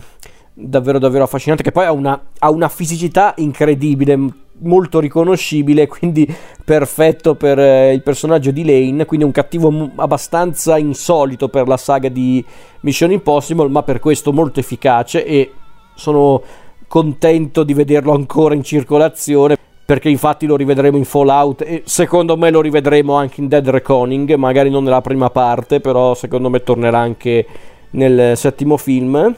davvero 0.60 0.98
davvero 0.98 1.24
affascinante 1.24 1.62
che 1.62 1.72
poi 1.72 1.86
ha 1.86 1.92
una, 1.92 2.20
ha 2.40 2.50
una 2.50 2.68
fisicità 2.68 3.34
incredibile 3.38 4.18
molto 4.60 5.00
riconoscibile, 5.00 5.88
quindi 5.88 6.28
perfetto 6.64 7.36
per 7.36 7.60
eh, 7.60 7.94
il 7.94 8.04
personaggio 8.04 8.52
di 8.52 8.66
Lane, 8.66 9.06
quindi 9.06 9.26
un 9.26 9.32
cattivo 9.32 9.72
m- 9.72 9.92
abbastanza 9.96 10.78
insolito 10.78 11.50
per 11.50 11.68
la 11.68 11.78
saga 11.78 12.10
di 12.10 12.44
Mission 12.82 13.12
Impossible, 13.12 13.70
ma 13.70 13.84
per 13.84 14.00
questo 14.00 14.34
molto 14.34 14.60
efficace 14.60 15.26
e 15.26 15.52
sono 15.96 16.42
contento 16.88 17.64
di 17.64 17.74
vederlo 17.74 18.14
ancora 18.14 18.54
in 18.56 18.64
circolazione 18.64 19.58
perché 19.88 20.10
infatti 20.10 20.46
lo 20.46 20.58
rivedremo 20.58 20.98
in 20.98 21.06
Fallout 21.06 21.62
e 21.62 21.84
secondo 21.86 22.36
me 22.36 22.50
lo 22.52 22.60
rivedremo 22.60 23.14
anche 23.14 23.40
in 23.40 23.48
Dead 23.48 23.70
Reckoning, 23.70 24.34
magari 24.34 24.70
non 24.70 24.84
nella 24.84 25.00
prima 25.00 25.30
parte, 25.30 25.80
però 25.80 26.14
secondo 26.14 26.50
me 26.50 26.62
tornerà 26.62 27.00
anche 27.00 27.46
nel 27.92 28.36
settimo 28.36 28.76
film. 28.76 29.34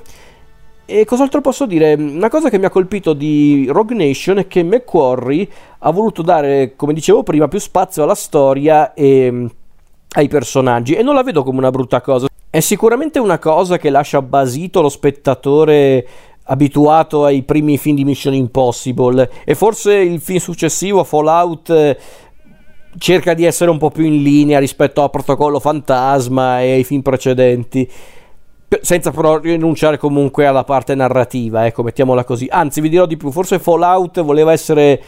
E 0.91 1.05
cos'altro 1.05 1.39
posso 1.39 1.67
dire? 1.67 1.93
Una 1.93 2.29
cosa 2.29 2.49
che 2.49 2.57
mi 2.57 2.65
ha 2.65 2.71
colpito 2.71 3.13
di 3.13 3.67
Rogue 3.69 3.95
Nation 3.95 4.39
è 4.39 4.47
che 4.47 4.63
McQuarrie 4.63 5.47
ha 5.77 5.91
voluto 5.91 6.23
dare, 6.23 6.73
come 6.75 6.93
dicevo 6.93 7.21
prima, 7.21 7.47
più 7.47 7.59
spazio 7.59 8.01
alla 8.01 8.15
storia 8.15 8.95
e 8.95 9.29
mm, 9.31 9.45
ai 10.13 10.27
personaggi 10.27 10.95
e 10.95 11.03
non 11.03 11.13
la 11.13 11.21
vedo 11.21 11.43
come 11.43 11.59
una 11.59 11.69
brutta 11.69 12.01
cosa. 12.01 12.27
È 12.49 12.59
sicuramente 12.59 13.19
una 13.19 13.37
cosa 13.37 13.77
che 13.77 13.91
lascia 13.91 14.23
basito 14.23 14.81
lo 14.81 14.89
spettatore 14.89 16.07
abituato 16.45 17.23
ai 17.23 17.43
primi 17.43 17.77
film 17.77 17.95
di 17.95 18.03
Mission 18.03 18.33
Impossible 18.33 19.29
e 19.45 19.53
forse 19.53 19.93
il 19.93 20.19
film 20.19 20.39
successivo 20.39 21.03
Fallout 21.03 21.97
cerca 22.97 23.35
di 23.35 23.45
essere 23.45 23.69
un 23.69 23.77
po' 23.77 23.91
più 23.91 24.05
in 24.05 24.23
linea 24.23 24.57
rispetto 24.57 25.03
a 25.03 25.09
Protocollo 25.09 25.59
Fantasma 25.59 26.61
e 26.61 26.71
ai 26.71 26.83
film 26.83 27.03
precedenti 27.03 27.87
senza 28.81 29.11
però 29.11 29.39
rinunciare 29.39 29.97
comunque 29.97 30.45
alla 30.45 30.63
parte 30.63 30.95
narrativa, 30.95 31.65
ecco, 31.65 31.83
mettiamola 31.83 32.23
così. 32.23 32.47
Anzi, 32.49 32.81
vi 32.81 32.89
dirò 32.89 33.05
di 33.05 33.17
più, 33.17 33.31
forse 33.31 33.59
Fallout 33.59 34.21
voleva 34.21 34.51
essere 34.51 35.01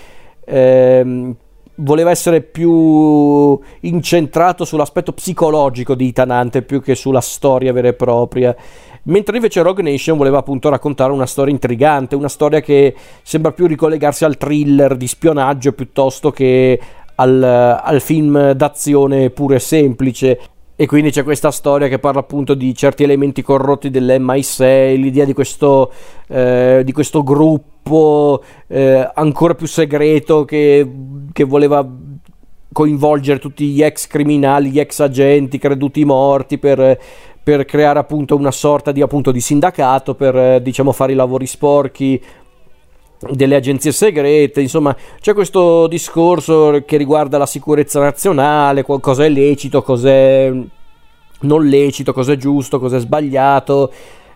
ehm, 0.45 1.35
voleva 1.75 2.11
essere 2.11 2.41
più 2.41 3.59
incentrato 3.81 4.65
sull'aspetto 4.65 5.13
psicologico 5.13 5.95
di 5.95 6.07
Itanante 6.07 6.61
più 6.61 6.81
che 6.81 6.95
sulla 6.95 7.21
storia 7.21 7.73
vera 7.73 7.89
e 7.89 7.93
propria. 7.93 8.55
Mentre 9.03 9.37
invece 9.37 9.61
Rogue 9.61 9.81
Nation 9.81 10.17
voleva 10.17 10.39
appunto 10.39 10.69
raccontare 10.69 11.11
una 11.11 11.25
storia 11.25 11.53
intrigante, 11.53 12.15
una 12.15 12.29
storia 12.29 12.61
che 12.61 12.93
sembra 13.23 13.51
più 13.51 13.65
ricollegarsi 13.65 14.25
al 14.25 14.37
thriller 14.37 14.95
di 14.95 15.07
spionaggio 15.07 15.73
piuttosto 15.73 16.29
che 16.29 16.79
al, 17.15 17.41
al 17.41 18.01
film 18.01 18.51
d'azione 18.51 19.31
puro 19.31 19.55
e 19.55 19.59
semplice. 19.59 20.39
E 20.81 20.87
quindi 20.87 21.11
c'è 21.11 21.21
questa 21.21 21.51
storia 21.51 21.87
che 21.87 21.99
parla 21.99 22.21
appunto 22.21 22.55
di 22.55 22.73
certi 22.73 23.03
elementi 23.03 23.43
corrotti 23.43 23.91
dell'MI6, 23.91 24.95
l'idea 24.95 25.25
di 25.25 25.33
questo, 25.33 25.91
eh, 26.27 26.81
di 26.83 26.91
questo 26.91 27.21
gruppo 27.21 28.41
eh, 28.65 29.07
ancora 29.13 29.53
più 29.53 29.67
segreto 29.67 30.43
che, 30.43 30.91
che 31.31 31.43
voleva 31.43 31.87
coinvolgere 32.71 33.37
tutti 33.37 33.67
gli 33.67 33.83
ex 33.83 34.07
criminali, 34.07 34.71
gli 34.71 34.79
ex 34.79 35.01
agenti 35.01 35.59
creduti 35.59 36.03
morti 36.03 36.57
per, 36.57 36.99
per 37.43 37.63
creare 37.65 37.99
appunto 37.99 38.35
una 38.35 38.49
sorta 38.49 38.91
di, 38.91 39.03
appunto, 39.03 39.31
di 39.31 39.39
sindacato 39.39 40.15
per 40.15 40.63
diciamo 40.63 40.91
fare 40.91 41.11
i 41.11 41.15
lavori 41.15 41.45
sporchi 41.45 42.19
delle 43.29 43.55
agenzie 43.55 43.91
segrete, 43.91 44.61
insomma 44.61 44.95
c'è 45.19 45.33
questo 45.33 45.87
discorso 45.87 46.83
che 46.85 46.97
riguarda 46.97 47.37
la 47.37 47.45
sicurezza 47.45 47.99
nazionale, 47.99 48.83
cosa 48.83 49.25
è 49.25 49.29
lecito, 49.29 49.81
cos'è 49.81 50.51
non 51.41 51.65
lecito, 51.65 52.13
cos'è 52.13 52.35
giusto, 52.35 52.79
cos'è 52.79 52.99
sbagliato, 52.99 53.91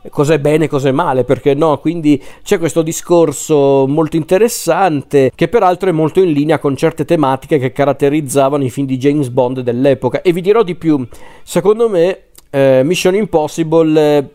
cos'è 0.10 0.39
bene, 0.39 0.68
cos'è 0.68 0.92
male, 0.92 1.24
perché 1.24 1.54
no? 1.54 1.80
Quindi 1.80 2.22
c'è 2.44 2.58
questo 2.58 2.82
discorso 2.82 3.86
molto 3.88 4.15
interessante 4.15 5.32
che 5.34 5.48
peraltro 5.48 5.89
è 5.89 5.94
molto 5.94 6.20
in 6.22 6.32
linea 6.32 6.60
con 6.60 6.75
certe 6.75 7.06
tematiche 7.06 7.58
che 7.58 7.72
caratterizzavano 7.72 8.63
i 8.63 8.70
film 8.70 8.88
di 8.88 8.98
James 8.98 9.30
Bond 9.30 9.62
dell'epoca 9.62 10.22
e 10.22 10.32
vi 10.32 10.42
dirò 10.42 10.63
di 10.63 10.75
più, 10.75 11.06
secondo 11.44 11.89
me 11.89 12.20
eh, 12.50 12.82
Mission 12.84 13.15
Impossible 13.15 14.18
eh, 14.18 14.30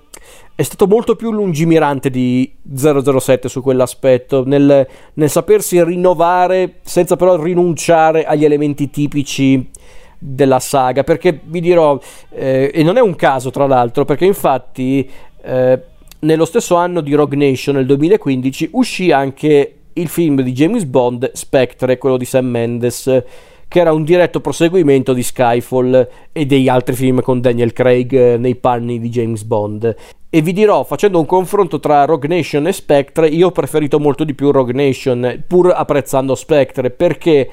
è 0.54 0.62
stato 0.62 0.87
molto 0.87 1.16
più 1.16 1.33
lungimirante 1.33 2.11
di 2.11 2.52
007 2.75 3.49
su 3.49 3.62
quell'aspetto, 3.62 4.45
nel, 4.45 4.87
nel 5.14 5.30
sapersi 5.30 5.83
rinnovare 5.83 6.80
senza 6.83 7.16
però 7.16 7.42
rinunciare 7.42 8.25
agli 8.25 8.45
elementi 8.45 8.90
tipici 8.90 9.71
della 10.19 10.61
saga, 10.61 11.02
perché 11.02 11.40
vi 11.42 11.61
dirò, 11.61 11.99
eh, 12.30 12.71
e 12.75 12.83
non 12.83 12.99
è 12.99 13.00
un 13.00 13.16
caso 13.16 13.50
tra 13.50 13.66
l'altro, 13.66 14.04
perché 14.04 14.26
infatti 14.26 15.09
eh, 15.42 15.83
nello 16.21 16.45
stesso 16.45 16.75
anno 16.75 17.00
di 17.00 17.14
Rogue 17.14 17.37
Nation, 17.37 17.76
nel 17.76 17.87
2015, 17.87 18.71
uscì 18.73 19.11
anche 19.11 19.75
il 19.95 20.09
film 20.09 20.42
di 20.42 20.52
James 20.52 20.85
Bond, 20.85 21.33
Spectre, 21.33 21.99
quello 21.99 22.19
di 22.19 22.26
Sam 22.26 22.47
Mendes, 22.47 23.23
che 23.70 23.78
era 23.78 23.92
un 23.92 24.02
diretto 24.02 24.40
proseguimento 24.40 25.12
di 25.12 25.22
Skyfall 25.22 26.08
e 26.32 26.44
degli 26.44 26.66
altri 26.66 26.96
film 26.96 27.22
con 27.22 27.40
Daniel 27.40 27.72
Craig 27.72 28.12
eh, 28.12 28.36
nei 28.36 28.56
panni 28.56 28.98
di 28.98 29.08
James 29.08 29.44
Bond. 29.44 29.94
E 30.28 30.42
vi 30.42 30.52
dirò, 30.52 30.82
facendo 30.82 31.20
un 31.20 31.26
confronto 31.26 31.78
tra 31.78 32.04
Rogue 32.04 32.26
Nation 32.26 32.66
e 32.66 32.72
Spectre, 32.72 33.28
io 33.28 33.46
ho 33.46 33.52
preferito 33.52 34.00
molto 34.00 34.24
di 34.24 34.34
più 34.34 34.50
Rogue 34.50 34.72
Nation, 34.72 35.44
pur 35.46 35.72
apprezzando 35.72 36.34
Spectre, 36.34 36.90
perché 36.90 37.48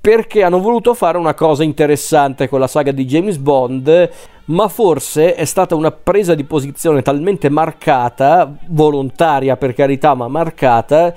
perché 0.00 0.42
hanno 0.42 0.60
voluto 0.60 0.94
fare 0.94 1.18
una 1.18 1.34
cosa 1.34 1.62
interessante 1.62 2.48
con 2.48 2.60
la 2.60 2.66
saga 2.66 2.92
di 2.92 3.04
James 3.04 3.36
Bond, 3.36 4.10
ma 4.46 4.68
forse 4.68 5.34
è 5.34 5.44
stata 5.44 5.74
una 5.74 5.90
presa 5.90 6.34
di 6.34 6.44
posizione 6.44 7.02
talmente 7.02 7.50
marcata, 7.50 8.50
volontaria 8.68 9.56
per 9.56 9.74
carità, 9.74 10.14
ma 10.14 10.28
marcata, 10.28 11.14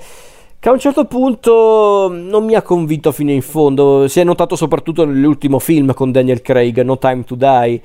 che 0.60 0.68
a 0.68 0.72
un 0.72 0.78
certo 0.80 1.04
punto 1.04 2.08
non 2.10 2.44
mi 2.44 2.54
ha 2.54 2.62
convinto 2.62 3.12
fino 3.12 3.30
in 3.30 3.42
fondo. 3.42 4.08
Si 4.08 4.18
è 4.18 4.24
notato 4.24 4.56
soprattutto 4.56 5.04
nell'ultimo 5.04 5.60
film 5.60 5.94
con 5.94 6.10
Daniel 6.10 6.42
Craig, 6.42 6.80
No 6.82 6.98
Time 6.98 7.22
to 7.22 7.36
Die. 7.36 7.80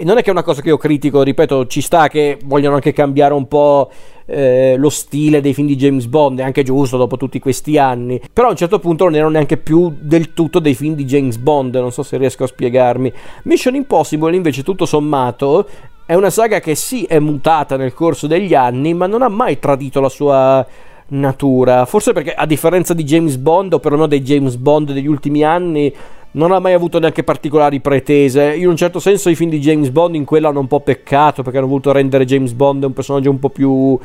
E 0.00 0.04
non 0.04 0.18
è 0.18 0.22
che 0.22 0.28
è 0.28 0.32
una 0.32 0.42
cosa 0.42 0.60
che 0.60 0.68
io 0.68 0.76
critico, 0.76 1.22
ripeto, 1.22 1.66
ci 1.66 1.80
sta 1.80 2.06
che 2.08 2.38
vogliono 2.44 2.76
anche 2.76 2.92
cambiare 2.92 3.34
un 3.34 3.48
po' 3.48 3.90
eh, 4.26 4.76
lo 4.76 4.90
stile 4.90 5.40
dei 5.40 5.54
film 5.54 5.66
di 5.66 5.74
James 5.74 6.06
Bond, 6.06 6.38
è 6.38 6.42
anche 6.42 6.62
giusto 6.62 6.96
dopo 6.98 7.16
tutti 7.16 7.40
questi 7.40 7.78
anni. 7.78 8.20
Però 8.32 8.48
a 8.48 8.50
un 8.50 8.56
certo 8.56 8.78
punto 8.78 9.04
non 9.04 9.14
erano 9.16 9.30
neanche 9.30 9.56
più 9.56 9.92
del 9.98 10.34
tutto 10.34 10.60
dei 10.60 10.74
film 10.74 10.94
di 10.94 11.04
James 11.04 11.38
Bond, 11.38 11.74
non 11.76 11.90
so 11.90 12.02
se 12.02 12.16
riesco 12.18 12.44
a 12.44 12.46
spiegarmi. 12.46 13.12
Mission 13.44 13.74
Impossible 13.74 14.36
invece 14.36 14.62
tutto 14.62 14.86
sommato 14.86 15.66
È 16.06 16.14
una 16.14 16.30
saga 16.30 16.60
che 16.60 16.74
sì 16.74 17.04
è 17.04 17.18
mutata 17.18 17.76
nel 17.76 17.92
corso 17.92 18.26
degli 18.26 18.54
anni, 18.54 18.94
ma 18.94 19.06
non 19.06 19.22
ha 19.22 19.28
mai 19.28 19.58
tradito 19.58 20.00
la 20.00 20.08
sua 20.08 20.66
natura. 21.08 21.84
Forse 21.86 22.12
perché 22.12 22.34
a 22.34 22.46
differenza 22.46 22.94
di 22.94 23.04
James 23.04 23.36
Bond, 23.36 23.72
o 23.72 23.78
perlomeno 23.78 24.08
dei 24.08 24.22
James 24.22 24.56
Bond 24.56 24.92
degli 24.92 25.06
ultimi 25.06 25.44
anni, 25.44 25.92
non 26.32 26.52
ha 26.52 26.58
mai 26.58 26.74
avuto 26.74 26.98
neanche 26.98 27.24
particolari 27.24 27.80
pretese. 27.80 28.54
In 28.54 28.68
un 28.68 28.76
certo 28.76 28.98
senso 28.98 29.30
i 29.30 29.34
film 29.34 29.50
di 29.50 29.60
James 29.60 29.90
Bond 29.90 30.14
in 30.14 30.24
quello 30.24 30.48
hanno 30.48 30.60
un 30.60 30.66
po' 30.66 30.80
peccato 30.80 31.42
perché 31.42 31.58
hanno 31.58 31.66
voluto 31.66 31.92
rendere 31.92 32.24
James 32.24 32.52
Bond 32.52 32.84
un 32.84 32.92
personaggio 32.92 33.30
un 33.30 33.38
po' 33.38 33.50
più 33.50 33.98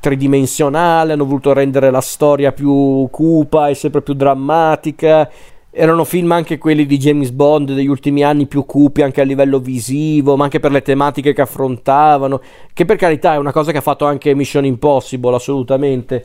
tridimensionale, 0.00 1.12
hanno 1.12 1.24
voluto 1.24 1.52
rendere 1.52 1.90
la 1.90 2.00
storia 2.00 2.52
più 2.52 3.08
cupa 3.10 3.68
e 3.68 3.74
sempre 3.74 4.02
più 4.02 4.14
drammatica. 4.14 5.30
Erano 5.70 6.04
film 6.04 6.32
anche 6.32 6.58
quelli 6.58 6.86
di 6.86 6.98
James 6.98 7.30
Bond 7.30 7.72
degli 7.72 7.86
ultimi 7.86 8.24
anni 8.24 8.46
più 8.46 8.64
cupi 8.64 9.02
anche 9.02 9.20
a 9.20 9.24
livello 9.24 9.60
visivo, 9.60 10.36
ma 10.36 10.44
anche 10.44 10.60
per 10.60 10.72
le 10.72 10.82
tematiche 10.82 11.32
che 11.32 11.42
affrontavano, 11.42 12.40
che 12.72 12.84
per 12.84 12.96
carità 12.96 13.34
è 13.34 13.38
una 13.38 13.52
cosa 13.52 13.70
che 13.70 13.78
ha 13.78 13.82
fatto 13.82 14.04
anche 14.04 14.34
Mission 14.34 14.64
Impossible 14.64 15.36
assolutamente. 15.36 16.24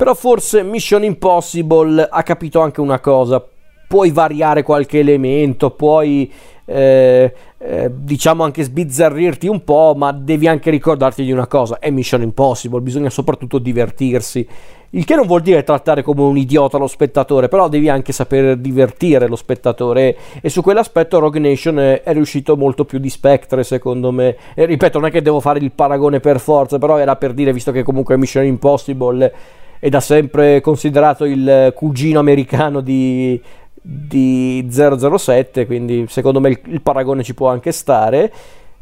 Però 0.00 0.14
forse 0.14 0.62
Mission 0.62 1.04
Impossible 1.04 2.08
ha 2.10 2.22
capito 2.22 2.60
anche 2.60 2.80
una 2.80 3.00
cosa, 3.00 3.46
puoi 3.86 4.10
variare 4.10 4.62
qualche 4.62 5.00
elemento, 5.00 5.72
puoi 5.72 6.32
eh, 6.64 7.34
eh, 7.58 7.90
diciamo 7.92 8.42
anche 8.42 8.62
sbizzarrirti 8.62 9.46
un 9.46 9.62
po', 9.62 9.92
ma 9.94 10.10
devi 10.12 10.48
anche 10.48 10.70
ricordarti 10.70 11.22
di 11.22 11.32
una 11.32 11.46
cosa, 11.46 11.78
è 11.78 11.90
Mission 11.90 12.22
Impossible, 12.22 12.80
bisogna 12.80 13.10
soprattutto 13.10 13.58
divertirsi. 13.58 14.48
Il 14.92 15.04
che 15.04 15.14
non 15.16 15.26
vuol 15.26 15.42
dire 15.42 15.64
trattare 15.64 16.02
come 16.02 16.22
un 16.22 16.38
idiota 16.38 16.78
lo 16.78 16.86
spettatore, 16.86 17.48
però 17.48 17.68
devi 17.68 17.90
anche 17.90 18.12
saper 18.12 18.56
divertire 18.56 19.28
lo 19.28 19.36
spettatore 19.36 20.16
e 20.40 20.48
su 20.48 20.62
quell'aspetto 20.62 21.18
Rogue 21.18 21.40
Nation 21.40 21.78
è, 21.78 22.02
è 22.02 22.14
riuscito 22.14 22.56
molto 22.56 22.86
più 22.86 22.98
di 22.98 23.10
Spectre 23.10 23.62
secondo 23.64 24.12
me. 24.12 24.34
E 24.54 24.64
ripeto, 24.64 24.98
non 24.98 25.08
è 25.08 25.10
che 25.10 25.20
devo 25.20 25.40
fare 25.40 25.58
il 25.58 25.72
paragone 25.72 26.20
per 26.20 26.40
forza, 26.40 26.78
però 26.78 26.96
era 26.96 27.16
per 27.16 27.34
dire, 27.34 27.52
visto 27.52 27.70
che 27.70 27.82
comunque 27.82 28.16
Mission 28.16 28.46
Impossible 28.46 29.58
è 29.80 29.88
da 29.88 30.00
sempre 30.00 30.60
considerato 30.60 31.24
il 31.24 31.72
cugino 31.74 32.18
americano 32.20 32.80
di, 32.80 33.40
di 33.72 34.68
007, 34.70 35.64
quindi 35.64 36.04
secondo 36.06 36.38
me 36.38 36.50
il, 36.50 36.60
il, 36.66 36.82
paragone 36.82 37.22
ci 37.22 37.32
può 37.32 37.48
anche 37.48 37.72
stare. 37.72 38.30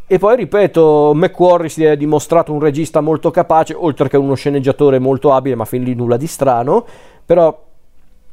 E 0.08 0.18
poi 0.18 0.36
ripeto, 0.36 1.12
McQuarrie 1.14 1.68
si 1.68 1.84
è 1.84 1.96
dimostrato 1.96 2.52
un 2.52 2.58
regista 2.58 3.00
molto 3.00 3.30
capace, 3.30 3.74
oltre 3.74 4.08
che 4.08 4.16
uno 4.16 4.34
sceneggiatore 4.34 4.98
molto 4.98 5.32
abile, 5.32 5.54
ma 5.54 5.64
fin 5.64 5.84
lì 5.84 5.94
nulla 5.94 6.16
di 6.16 6.26
strano, 6.26 6.84
però 7.24 7.66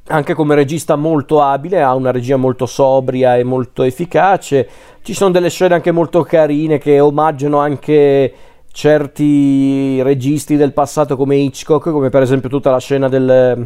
anche 0.08 0.34
come 0.34 0.56
regista 0.56 0.96
molto 0.96 1.42
abile, 1.42 1.84
ha 1.84 1.94
una 1.94 2.12
regia 2.12 2.38
molto 2.38 2.66
sobria 2.66 3.38
e 3.38 3.44
molto 3.44 3.84
efficace. 3.84 4.68
Ci 5.04 5.14
sono 5.14 5.32
delle 5.32 5.50
scene 5.50 5.76
anche 5.76 5.92
molto 5.92 6.24
carine 6.24 6.80
che 6.80 7.00
omaggiano 7.00 7.60
anche 7.60 8.34
certi 8.76 10.02
registi 10.02 10.58
del 10.58 10.74
passato 10.74 11.16
come 11.16 11.38
Hitchcock, 11.38 11.92
come 11.92 12.10
per 12.10 12.24
esempio 12.24 12.50
tutta 12.50 12.72
la 12.72 12.80
scena 12.80 13.08
del, 13.08 13.66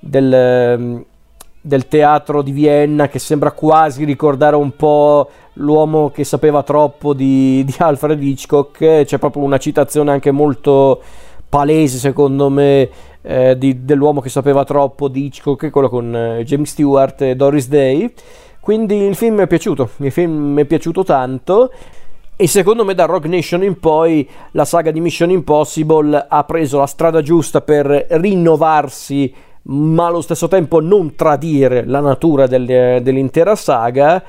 del 0.00 1.04
del 1.60 1.86
teatro 1.86 2.40
di 2.40 2.50
Vienna 2.52 3.08
che 3.08 3.18
sembra 3.18 3.52
quasi 3.52 4.04
ricordare 4.04 4.56
un 4.56 4.74
po' 4.74 5.28
l'uomo 5.54 6.10
che 6.10 6.24
sapeva 6.24 6.62
troppo 6.62 7.12
di, 7.12 7.62
di 7.62 7.74
Alfred 7.76 8.22
Hitchcock. 8.22 9.04
C'è 9.04 9.18
proprio 9.18 9.42
una 9.42 9.58
citazione 9.58 10.10
anche 10.10 10.30
molto 10.30 11.02
palese, 11.46 11.98
secondo 11.98 12.48
me, 12.48 12.88
eh, 13.20 13.58
di, 13.58 13.84
dell'uomo 13.84 14.22
che 14.22 14.30
sapeva 14.30 14.64
troppo 14.64 15.08
di 15.08 15.26
Hitchcock, 15.26 15.68
quello 15.68 15.90
con 15.90 16.14
eh, 16.14 16.44
James 16.44 16.70
Stewart 16.70 17.20
e 17.20 17.36
Doris 17.36 17.68
Day. 17.68 18.14
Quindi 18.60 18.96
il 18.96 19.14
film 19.14 19.36
mi 19.36 19.42
è 19.42 19.46
piaciuto, 19.46 19.90
il 19.98 20.12
film 20.12 20.52
mi 20.52 20.62
è 20.62 20.64
piaciuto 20.64 21.04
tanto. 21.04 21.70
E 22.40 22.46
secondo 22.46 22.84
me 22.84 22.94
da 22.94 23.04
Rock 23.04 23.24
Nation 23.24 23.64
in 23.64 23.80
poi 23.80 24.28
la 24.52 24.64
saga 24.64 24.92
di 24.92 25.00
Mission 25.00 25.28
Impossible 25.28 26.26
ha 26.28 26.44
preso 26.44 26.78
la 26.78 26.86
strada 26.86 27.20
giusta 27.20 27.62
per 27.62 28.06
rinnovarsi 28.10 29.34
ma 29.62 30.06
allo 30.06 30.20
stesso 30.20 30.46
tempo 30.46 30.80
non 30.80 31.16
tradire 31.16 31.84
la 31.84 31.98
natura 31.98 32.46
del, 32.46 33.02
dell'intera 33.02 33.56
saga 33.56 34.22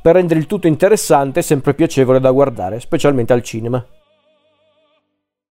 per 0.00 0.14
rendere 0.14 0.38
il 0.38 0.46
tutto 0.46 0.68
interessante 0.68 1.40
e 1.40 1.42
sempre 1.42 1.74
piacevole 1.74 2.20
da 2.20 2.30
guardare, 2.30 2.78
specialmente 2.78 3.32
al 3.32 3.42
cinema. 3.42 3.84